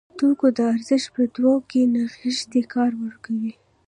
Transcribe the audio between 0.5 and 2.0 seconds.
ته ارزښت په دوی کې